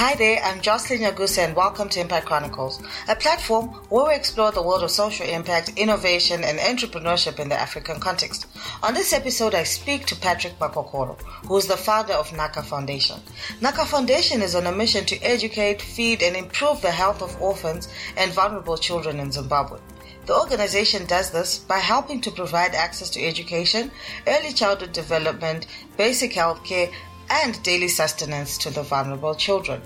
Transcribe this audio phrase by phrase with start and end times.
[0.00, 4.50] Hi there, I'm Jocelyn Yagusa and welcome to Impact Chronicles, a platform where we explore
[4.50, 8.46] the world of social impact, innovation, and entrepreneurship in the African context.
[8.82, 13.20] On this episode, I speak to Patrick Makokoro, who is the founder of Nhaka Foundation.
[13.60, 17.86] Nhaka Foundation is on a mission to educate, feed, and improve the health of orphans
[18.16, 19.80] and vulnerable children in Zimbabwe.
[20.24, 23.90] The organization does this by helping to provide access to education,
[24.26, 25.66] early childhood development,
[25.98, 26.88] basic health care,
[27.30, 29.80] and daily sustenance to the vulnerable children.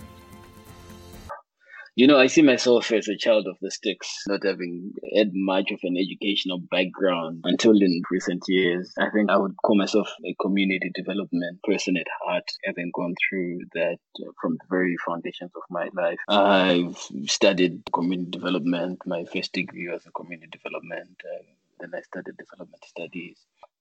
[1.96, 5.70] You know, I see myself as a child of the sticks, not having had much
[5.70, 8.92] of an educational background until in recent years.
[8.98, 13.60] I think I would call myself a community development person at heart, having gone through
[13.74, 13.98] that
[14.42, 16.18] from the very foundations of my life.
[16.26, 16.98] I've
[17.30, 19.02] studied community development.
[19.06, 21.20] My first degree was in community development.
[21.22, 21.44] Uh,
[21.78, 23.36] then I studied development studies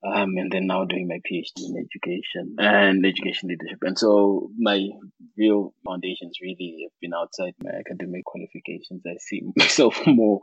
[0.05, 3.79] um, and then now doing my PhD in education and education leadership.
[3.81, 4.89] And so my
[5.37, 9.03] real foundations really have been outside my academic qualifications.
[9.05, 10.41] I see myself more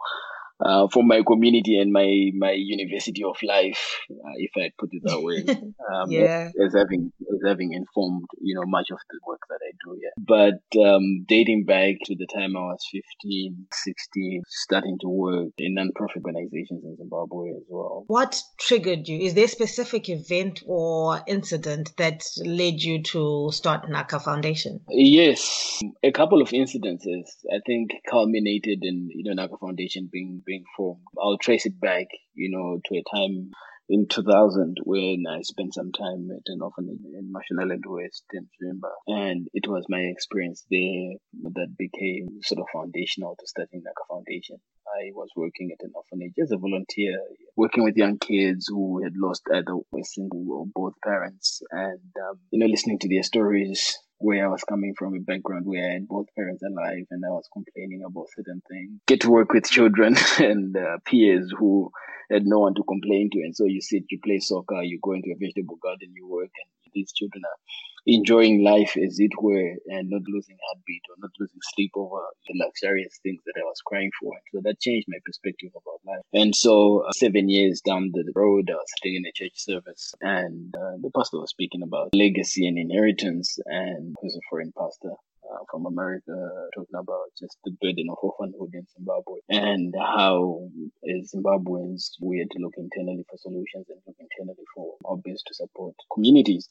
[0.64, 5.02] uh, for my community and my my university of life, uh, if I put it
[5.04, 5.44] that way.
[5.90, 6.50] Um, yeah.
[6.64, 9.98] As, having as having informed you know much of the work that I do.
[10.00, 10.10] Yeah.
[10.18, 15.74] But um, dating back to the time I was 15, 16, starting to work in
[15.74, 18.04] non-profit organizations in Zimbabwe as well.
[18.06, 19.18] What triggered you?
[19.20, 24.80] Is there a specific event or incident that led you to start Nhaka Foundation?
[24.88, 27.24] Yes, a couple of incidences.
[27.52, 31.06] I think culminated in you know Nhaka Foundation being being formed.
[31.22, 33.50] I'll trace it back, you know, to a time
[33.88, 38.90] in 2000 when I spent some time at an orphanage in Mashonaland West in Zvimba.
[39.06, 41.18] And it was my experience there
[41.54, 44.56] that became sort of foundational to starting Nhaka Foundation.
[44.86, 47.18] I was working at an orphanage as a volunteer,
[47.56, 52.38] working with young kids who had lost either a single or both parents, and um,
[52.50, 53.98] you know, listening to their stories.
[54.20, 57.30] Where I was coming from, a background where I had both parents alive, and I
[57.30, 59.00] was complaining about certain things.
[59.06, 61.90] Get to work with children and uh, peers who
[62.30, 65.12] had no one to complain to, and so you sit, you play soccer, you go
[65.12, 67.58] into a vegetable garden, you work, and these children are
[68.06, 72.54] enjoying life as it were and not losing heartbeat or not losing sleep over the
[72.64, 74.32] luxurious things that I was crying for.
[74.32, 76.24] And so that changed my perspective about life.
[76.32, 80.14] And so uh, seven years down the road, I was sitting in a church service
[80.20, 85.12] and uh, the pastor was speaking about legacy and inheritance and who's a foreign pastor
[85.50, 86.32] uh, from America
[86.74, 90.68] talking about just the burden of orphanhood in Zimbabwe and how
[91.04, 95.44] as Zimbabweans we had to look internally for solutions and look internally for our best
[95.46, 96.68] to support communities.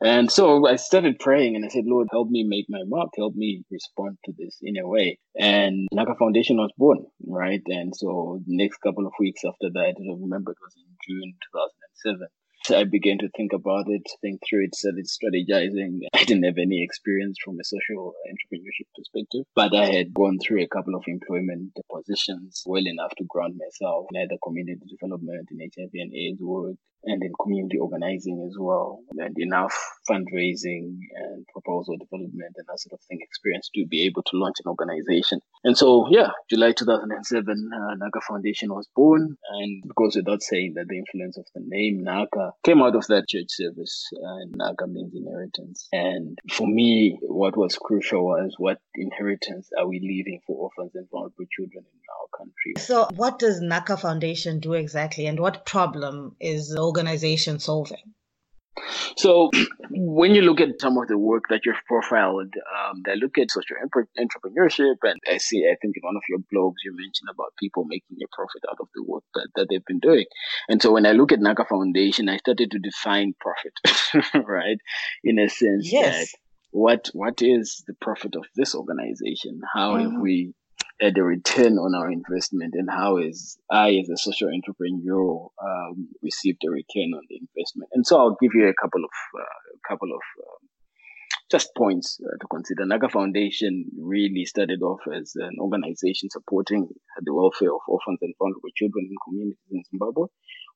[0.00, 3.34] And so I started praying and I said, Lord, help me make my mark, help
[3.34, 5.18] me respond to this in a way.
[5.38, 7.62] And Nhaka Foundation was born, right?
[7.66, 11.34] And so the next couple of weeks after that, I remember it was in June
[11.52, 12.28] 2007
[12.70, 16.00] I began to think about it, think through it, started strategizing.
[16.14, 20.62] I didn't have any experience from a social entrepreneurship perspective, but I had gone through
[20.62, 25.70] a couple of employment positions well enough to ground myself in either community development, in
[25.74, 29.74] HIV and AIDS work, and in community organizing as well, and enough
[30.08, 34.56] fundraising and proposal development and that sort of thing experience to be able to launch
[34.64, 35.40] an organization.
[35.64, 40.74] And so, yeah, July 2007, uh, Nhaka Foundation was born, and it goes without saying
[40.76, 44.88] that the influence of the name Nhaka came out of that church service, and Nhaka
[44.88, 45.88] means inheritance.
[45.92, 51.08] And for me, what was crucial was what inheritance are we leaving for orphans and
[51.10, 52.74] vulnerable children in our country?
[52.78, 58.14] So, what does Nhaka Foundation do exactly, and what problem is the organization solving?
[59.16, 59.50] So,
[59.90, 63.50] when you look at some of the work that you've profiled, um, I look at
[63.50, 63.76] social
[64.18, 67.84] entrepreneurship, and I see, I think in one of your blogs, you mentioned about people
[67.84, 70.26] making a profit out of the work that, that they've been doing.
[70.68, 73.74] And so, when I look at Nhaka Foundation, I started to define profit,
[74.46, 74.78] right?
[75.24, 76.30] In a sense yes.
[76.32, 76.38] that
[76.70, 79.60] what what is the profit of this organization?
[79.74, 80.12] How mm-hmm.
[80.12, 80.54] have we
[81.00, 86.08] at the return on our investment and how is I as a social entrepreneur um,
[86.22, 87.90] received a return on the investment.
[87.92, 90.68] And so I'll give you a couple of uh, couple of um,
[91.50, 92.84] just points uh, to consider.
[92.84, 96.88] Nhaka Foundation really started off as an organization supporting
[97.22, 100.26] the welfare of orphans and vulnerable children in communities in Zimbabwe.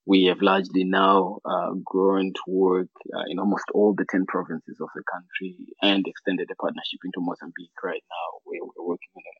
[0.06, 4.78] We have largely now uh, grown to work uh, in almost all the 10 provinces
[4.80, 9.22] of the country and extended a partnership into Mozambique right now, where we're working on
[9.22, 9.34] a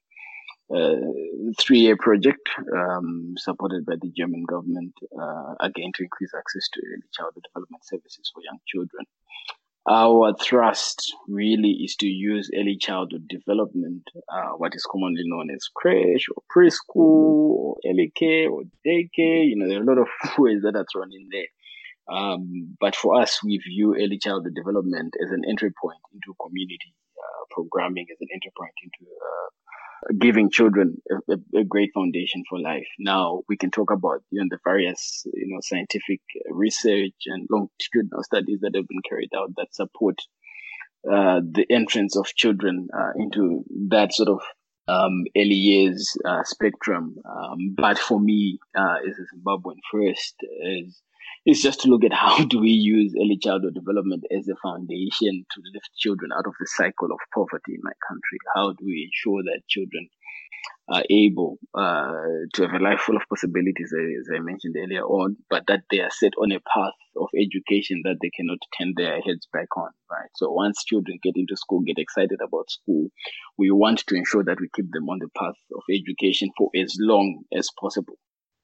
[1.59, 7.09] three-year project um, supported by the German government, uh, again to increase access to early
[7.13, 9.05] childhood development services for young children.
[9.89, 15.69] Our thrust really is to use early childhood development, uh, what is commonly known as
[15.75, 19.45] creche or preschool or early care or daycare.
[19.45, 20.09] You know, there are a lot of
[20.39, 21.51] ways that are thrown in there.
[22.17, 26.95] Um, but for us, we view early childhood development as an entry point into community
[27.19, 29.49] uh, programming as an entry point into uh,
[30.19, 30.97] giving children
[31.29, 32.87] a, a, great foundation for life.
[32.99, 36.21] Now we can talk about you know the various you know scientific
[36.51, 40.17] research and longitudinal studies that have been carried out that support
[41.11, 44.41] uh, the entrance of children uh, into that sort of
[44.89, 47.17] um, early years uh, spectrum.
[47.25, 51.01] Um, but for me, uh, as a Zimbabwean first, is
[51.45, 55.45] is just to look at how do we use early childhood development as a foundation
[55.51, 58.39] to lift children out of the cycle of poverty in my country.
[58.55, 60.09] How do we ensure that children
[60.89, 65.37] are able uh, to have a life full of possibilities, as I mentioned earlier on,
[65.49, 69.21] but that they are set on a path of education that they cannot turn their
[69.21, 70.29] heads back on, right?
[70.35, 73.09] So once children get into school, get excited about school,
[73.57, 76.97] we want to ensure that we keep them on the path of education for as
[76.99, 78.19] long as possible.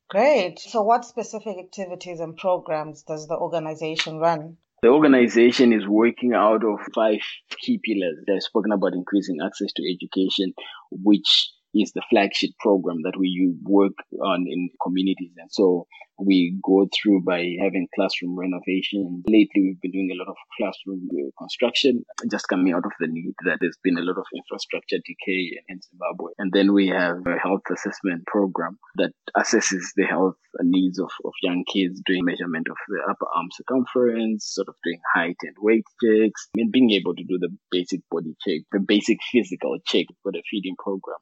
[0.09, 0.59] Great.
[0.59, 4.57] So, what specific activities and programs does the organization run?
[4.81, 7.21] The organization is working out of five
[7.61, 8.17] key pillars.
[8.27, 10.55] They've spoken about increasing access to education,
[10.91, 15.33] which is the flagship program that we work on in communities.
[15.37, 15.87] And so
[16.19, 19.23] we go through by having classroom renovation.
[19.27, 23.35] Lately, we've been doing a lot of classroom construction, just coming out of the need
[23.45, 26.33] that there's been a lot of infrastructure decay in Zimbabwe.
[26.39, 31.33] And then we have a health assessment program that assesses the health needs of, of
[31.43, 35.85] young kids, doing measurement of the upper arm circumference, sort of doing height and weight
[36.03, 40.33] checks, and being able to do the basic body check, the basic physical check for
[40.33, 41.19] the feeding program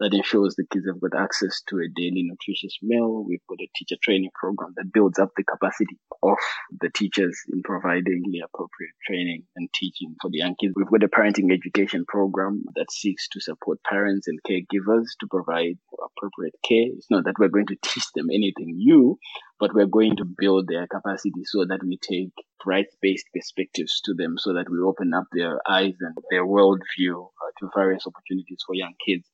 [0.00, 3.24] that ensures the kids have got access to a daily nutritious meal.
[3.26, 6.38] We've got a teacher training program that builds up the capacity of
[6.80, 10.74] the teachers in providing the appropriate training and teaching for the young kids.
[10.76, 15.78] We've got a parenting education program that seeks to support parents and caregivers to provide
[15.92, 16.86] appropriate care.
[16.96, 19.18] It's not that we're going to teach them anything new,
[19.58, 22.32] but we're going to build their capacity so that we take
[22.66, 27.50] rights-based perspectives to them so that we open up their eyes and their worldview uh,
[27.58, 29.28] to various opportunities for young kids.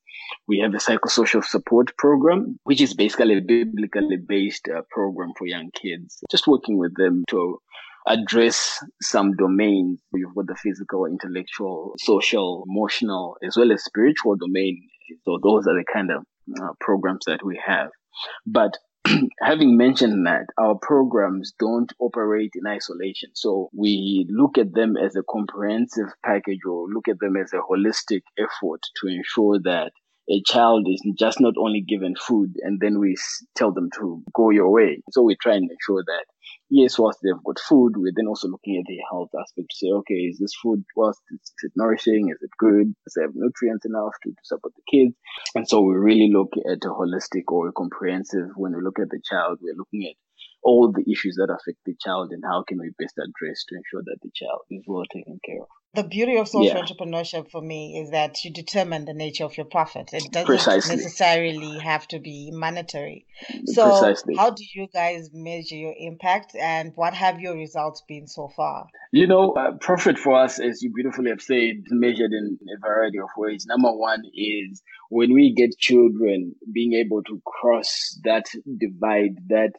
[0.47, 5.47] We have a psychosocial support program, which is basically a biblically based uh, program for
[5.47, 7.59] young kids, just working with them to
[8.07, 9.99] address some domains.
[10.13, 14.87] You've got the physical, intellectual, social, emotional, as well as spiritual domain.
[15.23, 16.23] So those are the kind of
[16.61, 17.89] uh, programs that we have.
[18.45, 18.77] But
[19.41, 23.29] having mentioned that, our programs don't operate in isolation.
[23.33, 27.61] So we look at them as a comprehensive package or look at them as a
[27.61, 29.91] holistic effort to ensure that
[30.29, 33.15] a child is just not only given food and then we
[33.55, 35.01] tell them to go your way.
[35.11, 36.25] So we try and ensure that
[36.69, 39.87] yes, whilst they've got food, we're then also looking at the health aspect to say,
[39.91, 42.29] okay, is this food, whilst it's, is it nourishing?
[42.29, 42.93] Is it good?
[43.03, 45.15] Does it have nutrients enough to, to support the kids?
[45.55, 49.09] And so we really look at a holistic or a comprehensive, when we look at
[49.09, 50.15] the child, we're looking at
[50.63, 54.01] all the issues that affect the child and how can we best address to ensure
[54.03, 55.67] that the child is well taken care of.
[55.95, 56.81] The beauty of social yeah.
[56.81, 60.09] entrepreneurship for me is that you determine the nature of your profit.
[60.13, 60.97] It doesn't Precisely.
[60.97, 63.25] necessarily have to be monetary.
[63.65, 64.35] So, Precisely.
[64.35, 68.87] how do you guys measure your impact and what have your results been so far?
[69.11, 72.79] You know, uh, profit for us, as you beautifully have said, is measured in a
[72.79, 73.65] variety of ways.
[73.65, 78.45] Number one is when we get children being able to cross that
[78.79, 79.71] divide, that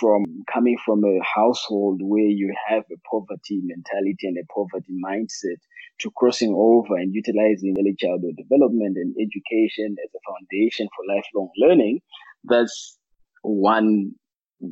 [0.00, 5.58] from coming from a household where you have a poverty mentality and a poverty mindset
[6.00, 11.50] to crossing over and utilizing early childhood development and education as a foundation for lifelong
[11.58, 12.00] learning,
[12.44, 12.98] that's
[13.42, 14.12] one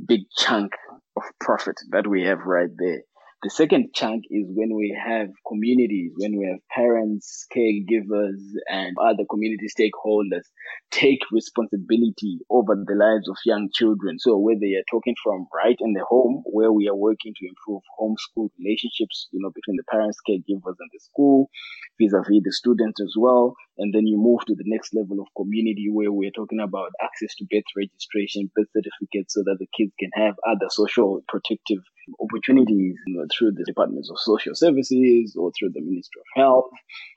[0.06, 0.72] big chunk
[1.16, 3.02] of profit that we have right there.
[3.42, 9.24] The second chunk is when we have communities, when we have parents, caregivers, and other
[9.28, 10.46] community stakeholders
[10.92, 14.20] take responsibility over the lives of young children.
[14.20, 17.82] So whether you're talking from right in the home, where we are working to improve
[17.98, 21.50] homeschool relationships, you know, between the parents, caregivers, and the school,
[22.00, 23.56] vis-a-vis the students as well.
[23.76, 27.34] And then you move to the next level of community where we're talking about access
[27.38, 31.82] to birth registration, birth certificates, so that the kids can have other social protective
[32.20, 36.70] opportunities you know, through the departments of social services or through the Ministry of Health.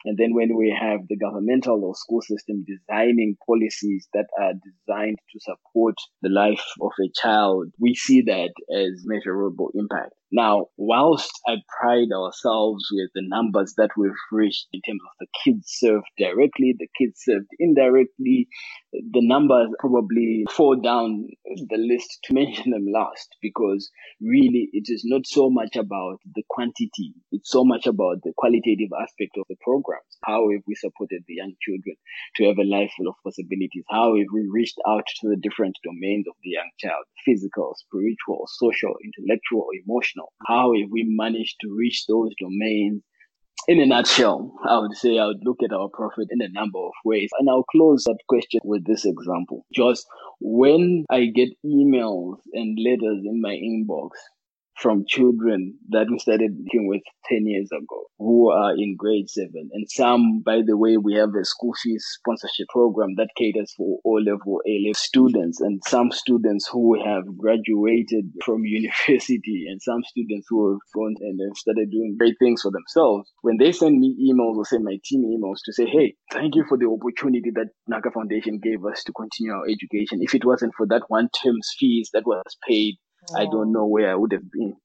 [0.05, 5.17] And then when we have the governmental or school system designing policies that are designed
[5.31, 10.13] to support the life of a child, we see that as measurable impact.
[10.31, 15.27] Now, whilst I pride ourselves with the numbers that we've reached in terms of the
[15.43, 18.47] kids served directly, the kids served indirectly,
[18.91, 23.89] the numbers probably fall down the list to mention them last because
[24.19, 27.13] really it is not so much about the quantity.
[27.31, 30.17] It's so much about the qualitative aspect of the programs.
[30.23, 31.95] How have we supported the young children
[32.37, 33.85] to have a life full of possibilities?
[33.89, 37.05] How have we reached out to the different domains of the young child?
[37.25, 40.14] Physical, spiritual, social, intellectual, emotional.
[40.47, 43.03] How have we managed to reach those domains
[43.67, 46.77] in a nutshell, I would say I would look at our profit in a number
[46.77, 47.29] of ways.
[47.39, 49.65] And I'll close that question with this example.
[49.73, 50.05] Just
[50.39, 54.09] when I get emails and letters in my inbox
[54.77, 59.69] from children that we started working with 10 years ago who are in grade seven.
[59.73, 63.99] And some, by the way, we have a school fees sponsorship program that caters for
[64.05, 70.03] O level, A level students and some students who have graduated from university and some
[70.03, 73.31] students who have gone and have started doing great things for themselves.
[73.41, 76.65] When they send me emails or send my team emails to say, Hey, thank you
[76.67, 80.19] for the opportunity that Nhaka Foundation gave us to continue our education.
[80.21, 82.95] If it wasn't for that one term's fees that was paid
[83.35, 84.75] I don't know where I would have been.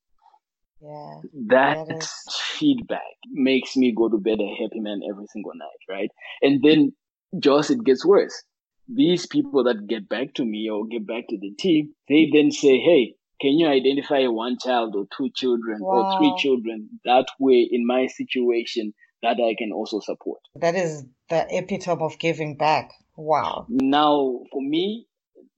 [0.81, 1.21] Yeah.
[1.49, 2.11] That, that is...
[2.59, 6.11] feedback makes me go to bed a happy man every single night, right?
[6.43, 6.93] And then
[7.39, 8.43] just it gets worse.
[8.89, 12.51] These people that get back to me or get back to the team, they then
[12.51, 15.89] say, Hey, can you identify one child or two children wow.
[15.89, 18.93] or three children that way in my situation
[19.23, 20.41] that I can also support?
[20.57, 22.91] That is the epitome of giving back.
[23.17, 23.67] Wow.
[23.69, 25.07] Now, for me,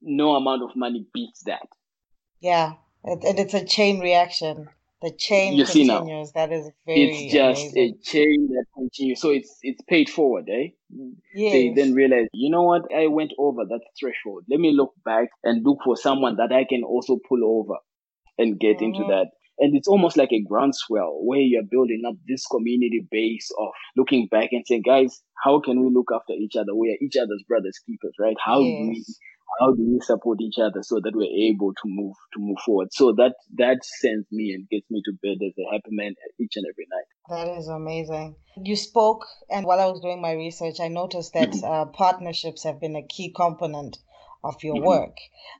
[0.01, 1.67] no amount of money beats that.
[2.43, 2.73] Yeah,
[3.05, 4.67] and it's a chain reaction.
[5.01, 6.03] The chain you continues.
[6.05, 7.03] See now, that is very.
[7.03, 7.99] It's just amazing.
[8.01, 9.21] a chain that continues.
[9.21, 10.67] So it's it's paid forward, eh?
[11.33, 11.53] Yes.
[11.53, 12.83] They then realize, you know what?
[12.93, 14.43] I went over that threshold.
[14.49, 17.79] Let me look back and look for someone that I can also pull over
[18.37, 18.85] and get mm-hmm.
[18.85, 19.27] into that.
[19.59, 24.27] And it's almost like a groundswell where you're building up this community base of looking
[24.27, 26.75] back and saying, guys, how can we look after each other?
[26.75, 28.35] We are each other's brothers keepers, right?
[28.43, 28.81] How yes.
[28.81, 29.05] do we
[29.59, 32.87] how do we support each other so that we're able to move to move forward
[32.91, 36.53] so that that sends me and gets me to bed as a happy man each
[36.55, 40.79] and every night that is amazing you spoke and while i was doing my research
[40.79, 41.71] i noticed that mm-hmm.
[41.71, 43.97] uh, partnerships have been a key component
[44.43, 44.85] of your mm-hmm.
[44.85, 45.17] work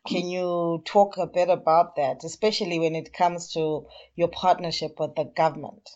[0.07, 3.85] can you talk a bit about that especially when it comes to
[4.15, 5.89] your partnership with the government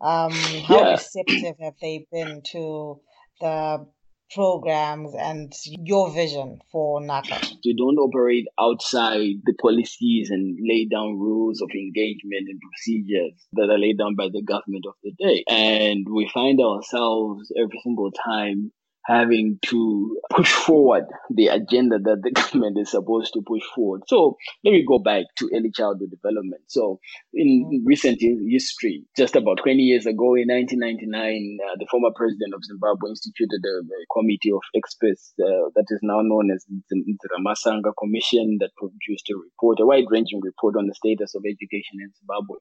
[0.00, 0.90] um, how yeah.
[0.92, 3.00] receptive have they been to
[3.40, 3.86] the
[4.34, 7.56] programs and your vision for Nhaka?
[7.64, 13.70] We don't operate outside the policies and lay down rules of engagement and procedures that
[13.70, 15.44] are laid down by the government of the day.
[15.48, 18.72] And we find ourselves every single time
[19.06, 24.02] having to push forward the agenda that the government is supposed to push forward.
[24.08, 26.62] So let me go back to early childhood development.
[26.66, 26.98] So
[27.32, 27.86] in mm-hmm.
[27.86, 33.10] recent history, just about 20 years ago in 1999, uh, the former president of Zimbabwe
[33.10, 38.58] instituted a, a committee of experts uh, that is now known as the, Nziramasanga Commission
[38.60, 42.58] that produced a report, a wide-ranging report on the status of education in Zimbabwe.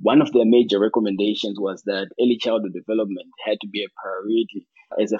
[0.00, 4.66] One of their major recommendations was that early childhood development had to be a priority
[5.00, 5.18] as a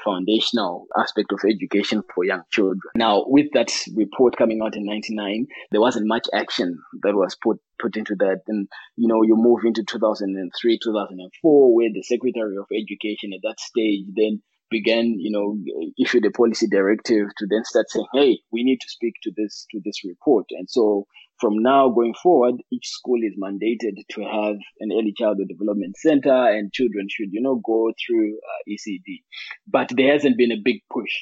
[0.58, 2.80] foundational aspect of education for young children.
[2.94, 7.58] Now, with that report coming out in 99, there wasn't much action that was put
[7.80, 8.40] put into that.
[8.48, 13.60] And, you know, you move into 2003, 2004, where the Secretary of Education at that
[13.60, 15.56] stage then began, you know,
[15.98, 19.66] issued a policy directive to then start saying, hey, we need to speak to this
[19.70, 20.46] to this report.
[20.50, 21.06] And so
[21.40, 26.48] from now going forward, each school is mandated to have an early childhood development center
[26.48, 29.22] and children should, you know, go through uh, ECD.
[29.66, 31.12] But there hasn't been a big push.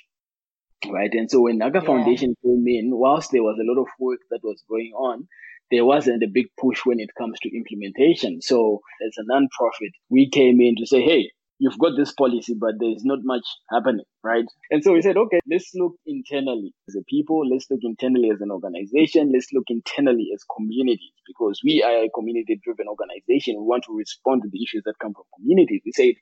[0.89, 1.13] Right.
[1.13, 1.81] And so when Nhaka yeah.
[1.81, 5.27] Foundation came in, whilst there was a lot of work that was going on,
[5.71, 8.41] there wasn't a big push when it comes to implementation.
[8.41, 12.75] So as a non-profit, we came in to say, hey, you've got this policy, but
[12.79, 14.45] there's not much happening, right?
[14.71, 18.41] And so we said, okay, let's look internally as a people, let's look internally as
[18.41, 23.57] an organization, let's look internally as communities, because we are a community driven organization.
[23.57, 25.83] We want to respond to the issues that come from communities.
[25.85, 26.15] We said,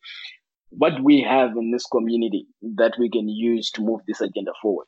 [0.71, 4.87] what we have in this community that we can use to move this agenda forward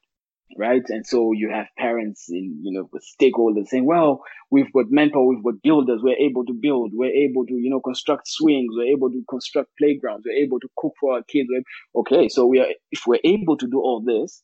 [0.59, 0.83] right?
[0.89, 5.25] And so you have parents in, you know, with stakeholders saying, well, we've got manpower,
[5.25, 8.95] we've got builders, we're able to build, we're able to, you know, construct swings, we're
[8.95, 11.49] able to construct playgrounds, we're able to cook for our kids.
[11.95, 14.43] Okay, so we are, if we're able to do all this,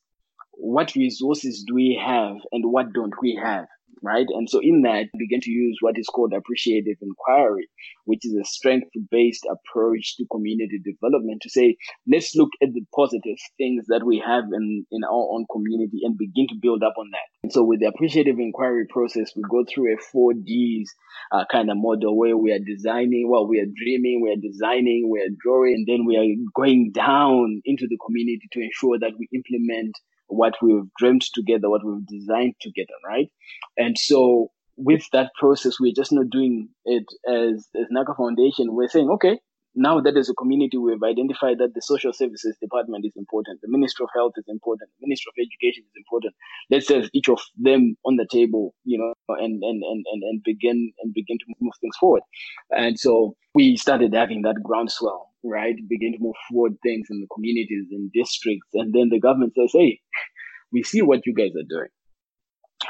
[0.52, 3.66] what resources do we have and what don't we have?
[4.02, 4.26] Right?
[4.28, 7.68] And so in that, begin to use what is called appreciative inquiry,
[8.04, 11.76] which is a strength-based approach to community development to say,
[12.11, 16.18] let's look at the positive things that we have in, in our own community and
[16.18, 17.28] begin to build up on that.
[17.44, 20.90] And so with the appreciative inquiry process, we go through a four Ds
[21.32, 25.09] uh, kind of model where we are designing, well, we are dreaming, we are designing,
[25.11, 29.12] we are drawing, and then we are going down into the community to ensure that
[29.18, 29.94] we implement
[30.29, 33.31] what we've dreamt together, what we've designed together, right?
[33.76, 38.75] And so with that process, we're just not doing it as, as Nhaka Foundation.
[38.75, 39.38] We're saying, okay,
[39.75, 43.71] now that as a community, we've identified that the social services department is important, the
[43.71, 46.35] Ministry of Health is important, the Ministry of Education is important.
[46.71, 50.43] Let's have each of them on the table, you know, and and and and, and
[50.43, 52.23] begin and begin to move things forward.
[52.71, 55.75] And so we started having that groundswell right?
[55.88, 58.68] Begin to move forward things in the communities and districts.
[58.75, 60.00] And then the government says, hey,
[60.72, 61.88] we see what you guys are doing,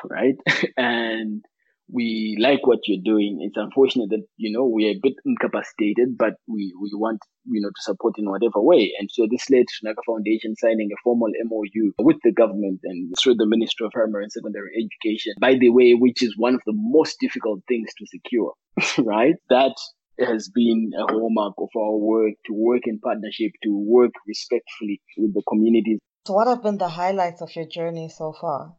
[0.08, 0.36] right?
[0.76, 1.44] and
[1.92, 3.38] we like what you're doing.
[3.42, 7.68] It's unfortunate that, you know, we're a bit incapacitated, but we, we want, you know,
[7.68, 8.92] to support in whatever way.
[8.98, 13.12] And so this led to Nhaka Foundation signing a formal MOU with the government and
[13.20, 16.62] through the Ministry of Primary and Secondary Education, by the way, which is one of
[16.66, 18.54] the most difficult things to secure,
[18.98, 19.34] right?
[19.50, 19.74] That
[20.18, 25.34] has been a hallmark of our work to work in partnership, to work respectfully with
[25.34, 25.98] the communities.
[26.26, 28.76] So, what have been the highlights of your journey so far?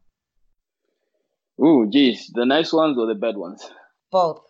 [1.59, 3.69] Oh, geez, the nice ones or the bad ones?
[4.11, 4.41] Both.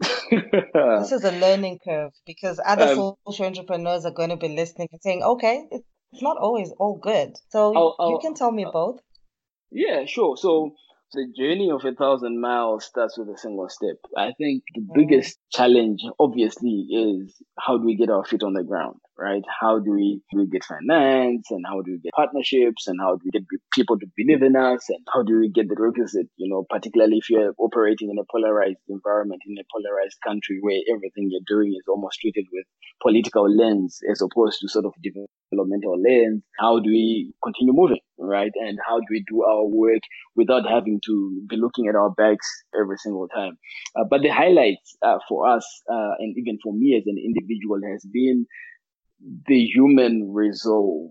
[0.30, 4.88] this is a learning curve because other um, social entrepreneurs are going to be listening
[4.92, 7.32] and saying, okay, it's not always all good.
[7.50, 9.00] So, I'll, I'll, you can tell me both.
[9.70, 10.36] Yeah, sure.
[10.36, 10.74] So,
[11.12, 13.96] the journey of a thousand miles starts with a single step.
[14.16, 14.94] I think the mm.
[14.94, 19.42] biggest challenge, obviously, is how do we get our feet on the ground, right?
[19.60, 23.14] How do we, do we get finance and how do we get partnerships and how
[23.14, 26.26] do we get people to believe in us and how do we get the requisite,
[26.36, 30.80] you know, particularly if you're operating in a polarized environment, in a polarized country where
[30.90, 32.66] everything you're doing is almost treated with
[33.00, 36.42] political lens as opposed to sort of developmental lens.
[36.58, 38.52] How do we continue moving, right?
[38.54, 40.02] And how do we do our work
[40.34, 43.56] without having to be looking at our backs every single time?
[43.96, 47.80] Uh, but the highlights uh, for us, uh, and even for me as an individual,
[47.90, 48.46] has been
[49.46, 51.10] the human resolve.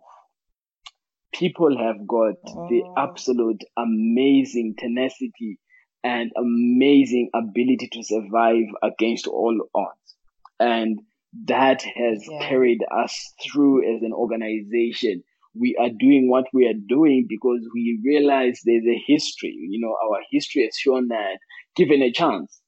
[1.34, 2.68] People have got oh.
[2.70, 5.60] the absolute amazing tenacity
[6.04, 10.16] and amazing ability to survive against all odds.
[10.60, 11.00] And
[11.46, 12.48] that has yeah.
[12.48, 15.24] carried us through as an organization.
[15.56, 19.56] We are doing what we are doing because we realize there's a history.
[19.70, 21.40] You know, our history has shown that
[21.76, 22.60] given a chance,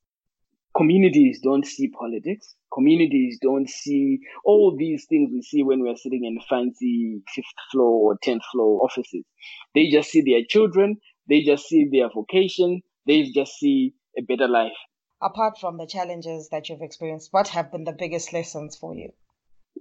[0.75, 2.55] communities don't see politics.
[2.73, 8.11] Communities don't see all these things we see when we're sitting in fancy fifth floor
[8.13, 9.23] or 10th floor offices.
[9.73, 10.97] They just see their children.
[11.29, 12.81] They just see their vocation.
[13.07, 14.73] They just see a better life
[15.21, 19.09] apart from the challenges that you've experienced, what have been the biggest lessons for you?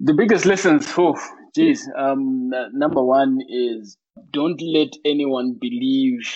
[0.01, 1.17] The biggest lessons, oh,
[1.55, 1.89] geez.
[1.97, 3.97] Um, number one is
[4.33, 6.35] don't let anyone believe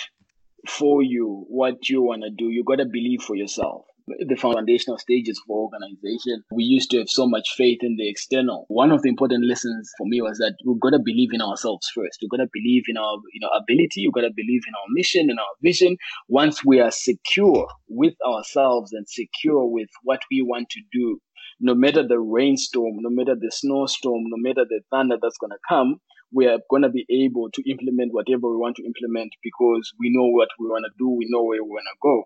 [0.68, 2.50] for you what you want to do.
[2.50, 3.86] You got to believe for yourself
[4.26, 6.42] the foundational stages for organization.
[6.52, 8.66] We used to have so much faith in the external.
[8.68, 11.90] One of the important lessons for me was that we've got to believe in ourselves
[11.94, 12.18] first.
[12.20, 14.06] We've got to believe in our you know ability.
[14.06, 15.96] We've got to believe in our mission and our vision.
[16.28, 21.20] Once we are secure with ourselves and secure with what we want to do,
[21.60, 25.58] no matter the rainstorm, no matter the snowstorm, no matter the thunder that's going to
[25.68, 25.96] come,
[26.32, 30.10] we are going to be able to implement whatever we want to implement because we
[30.12, 32.24] know what we want to do, we know where we want to go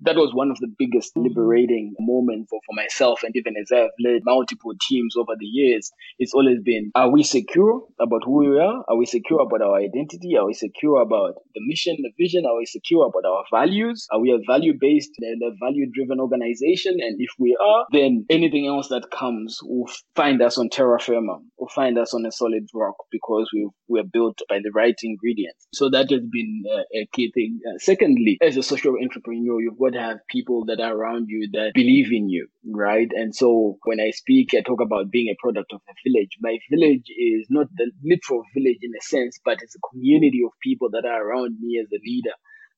[0.00, 3.90] that was one of the biggest liberating moments for, for myself and even as I've
[4.04, 8.58] led multiple teams over the years, it's always been are we secure about who we
[8.58, 8.84] are?
[8.88, 10.36] Are we secure about our identity?
[10.36, 12.44] Are we secure about the mission, the vision?
[12.46, 14.06] Are we secure about our values?
[14.12, 16.96] Are we a value based and a value driven organization?
[17.00, 21.38] And if we are, then anything else that comes will find us on terra firma,
[21.58, 25.66] will find us on a solid rock because we we're built by the right ingredients.
[25.72, 27.60] So that has been a, a key thing.
[27.66, 31.48] Uh, secondly, as a social entrepreneur, you've got would have people that are around you
[31.52, 33.08] that believe in you, right?
[33.14, 36.36] And so when I speak, I talk about being a product of a village.
[36.40, 40.50] My village is not the literal village in a sense, but it's a community of
[40.60, 42.34] people that are around me as a leader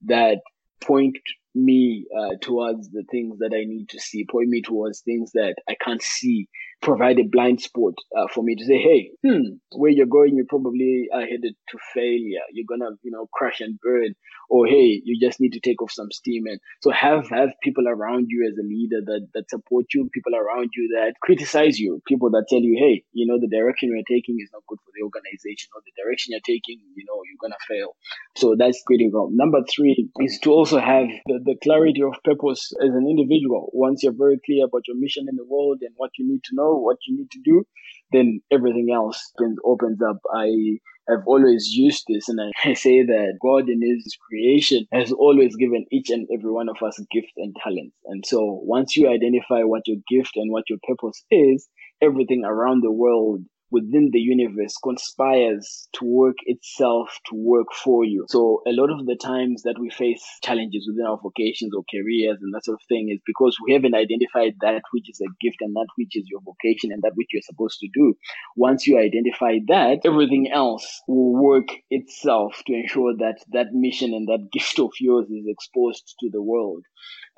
[0.06, 0.40] that
[0.82, 1.16] point
[1.54, 5.54] me uh, towards the things that I need to see, point me towards things that
[5.66, 6.46] I can't see,
[6.80, 10.44] provide a blind spot uh, for me to say, hey, hmm, where you're going, you
[10.48, 12.44] probably are headed to failure.
[12.52, 14.14] You're gonna, you know, crash and burn,
[14.48, 16.44] or hey, you just need to take off some steam.
[16.46, 20.34] And so have have people around you as a leader that that support you, people
[20.34, 24.08] around you that criticize you, people that tell you, hey, you know, the direction you're
[24.08, 27.42] taking is not good for the organization, or the direction you're taking, you know, you're
[27.42, 27.96] gonna fail.
[28.36, 29.30] So that's critical.
[29.32, 33.70] Number three is to also have the, the clarity of purpose as an individual.
[33.72, 36.54] Once you're very clear about your mission in the world and what you need to
[36.54, 37.64] know, what you need to do,
[38.12, 39.32] then everything else
[39.64, 40.18] opens up.
[40.34, 40.78] I
[41.08, 45.86] have always used this and I say that God in his creation has always given
[45.90, 47.96] each and every one of us gifts and talents.
[48.06, 51.68] And so once you identify what your gift and what your purpose is,
[52.02, 58.24] everything around the world within the universe conspires to work itself to work for you.
[58.28, 62.38] So a lot of the times that we face challenges within our vocations or careers
[62.40, 65.58] and that sort of thing is because we haven't identified that which is a gift
[65.60, 68.14] and that which is your vocation and that which you're supposed to do.
[68.56, 74.28] Once you identify that, everything else will work itself to ensure that that mission and
[74.28, 76.84] that gift of yours is exposed to the world.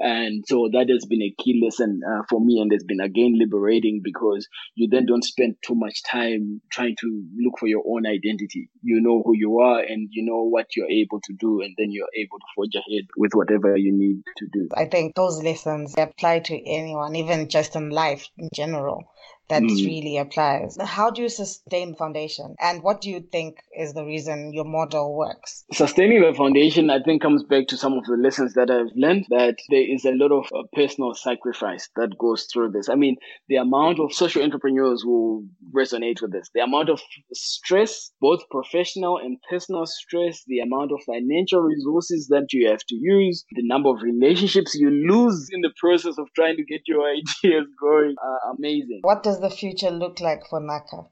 [0.00, 3.38] And so that has been a key lesson uh, for me and it's been again
[3.38, 8.06] liberating because you then don't spend too much time trying to look for your own
[8.06, 8.70] identity.
[8.82, 11.90] You know who you are and you know what you're able to do and then
[11.90, 14.68] you're able to forge ahead with whatever you need to do.
[14.74, 19.04] I think those lessons apply to anyone, even just in life in general
[19.50, 19.84] that mm.
[19.84, 20.78] really applies.
[20.80, 22.54] How do you sustain the foundation?
[22.60, 25.64] And what do you think is the reason your model works?
[25.72, 29.26] Sustaining the foundation, I think, comes back to some of the lessons that I've learned
[29.30, 32.88] that there is a lot of uh, personal sacrifice that goes through this.
[32.88, 33.16] I mean,
[33.48, 37.00] the amount of social entrepreneurs will resonate with this, the amount of
[37.32, 42.94] stress, both professional and personal stress, the amount of financial resources that you have to
[42.94, 47.02] use, the number of relationships you lose in the process of trying to get your
[47.10, 49.00] ideas going are amazing.
[49.02, 51.08] What does the future look like for Nhaka?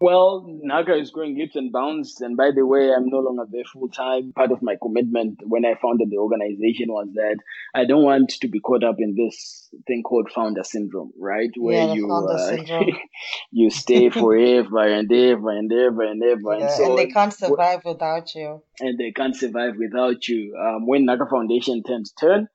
[0.00, 2.20] Well, Nhaka is growing leaps and bounds.
[2.20, 4.32] And by the way, I'm no longer there full time.
[4.34, 7.36] Part of my commitment when I founded the organization was that
[7.74, 11.50] I don't want to be caught up in this thing called founder syndrome, right?
[11.56, 12.56] Where yeah, you uh,
[13.50, 16.58] you stay forever and ever and ever and ever.
[16.58, 18.62] Yeah, and, so, and they can't survive without you.
[18.80, 20.54] And they can't survive without you.
[20.60, 22.48] Um, when Nhaka Foundation turns turn,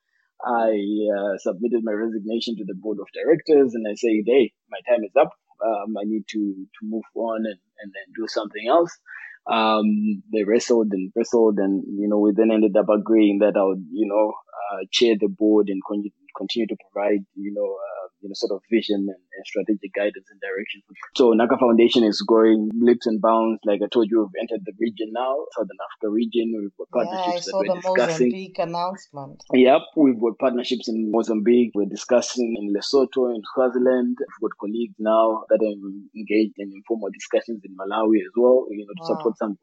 [0.46, 4.80] I uh, submitted my resignation to the board of directors and I said, hey, my
[4.88, 5.32] time is up.
[5.66, 8.92] Um, I need to, to move on and, and then do something else.
[9.52, 13.64] Um, they wrestled and wrestled and, you know, we then ended up agreeing that I
[13.64, 16.04] would, you know, uh, chair the board and con-
[16.40, 20.28] continue to provide, you know, uh, you know, sort of vision and, and, strategic guidance
[20.32, 20.82] and direction.
[21.16, 23.60] So Nhaka Foundation is growing leaps and bounds.
[23.66, 26.52] Like I told you, we've entered the region now, Southern Africa region.
[26.56, 28.28] We've got partnerships yeah, I saw that we're the discussing.
[28.28, 29.44] Mozambique announcement.
[29.54, 31.72] Yep, we've got partnerships in Mozambique.
[31.76, 34.18] We're discussing in Lesotho, in Swaziland.
[34.20, 35.76] We've got colleagues now that are
[36.16, 39.18] engaged in informal discussions in Malawi as well, you know, to wow.
[39.18, 39.58] support some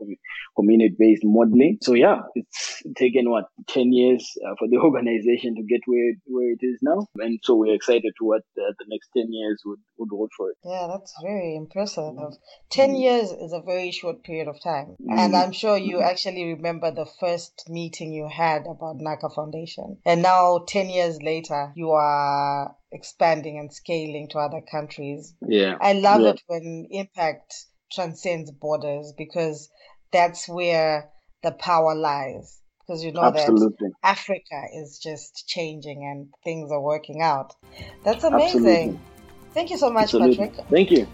[0.56, 1.78] community-based modeling.
[1.82, 6.50] So yeah, it's taken what, 10 years uh, for the organization to get where, where
[6.50, 7.06] it is now.
[7.16, 10.50] And so we're excited to what uh, the next 10 years would, would hold for
[10.50, 10.56] it.
[10.64, 12.14] Yeah, that's very impressive.
[12.14, 12.34] Mm-hmm.
[12.70, 13.00] 10 mm.
[13.00, 14.96] years is a very short period of time.
[15.00, 15.18] Mm-hmm.
[15.18, 19.98] And I'm sure you actually remember the first meeting you had about Nhaka Foundation.
[20.04, 25.34] And now, 10 years later, you are expanding and scaling to other countries.
[25.46, 25.76] Yeah.
[25.80, 26.30] I love yeah.
[26.30, 27.54] it when impact
[27.92, 29.68] transcends borders because
[30.12, 31.10] that's where
[31.42, 33.88] the power lies because you know Absolutely.
[33.88, 37.54] that Africa is just changing and things are working out.
[38.04, 38.66] That's amazing.
[38.66, 39.00] Absolutely.
[39.54, 40.36] Thank you so much, Absolutely.
[40.36, 40.66] Patrick.
[40.68, 41.08] Thank you.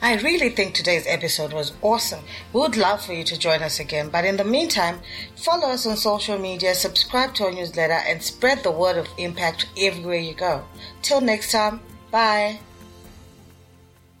[0.00, 2.20] I really think today's episode was awesome.
[2.52, 5.00] We would love for you to join us again, but in the meantime,
[5.34, 9.66] follow us on social media, subscribe to our newsletter, and spread the word of impact
[9.76, 10.64] everywhere you go.
[11.02, 11.80] Till next time,
[12.12, 12.60] bye.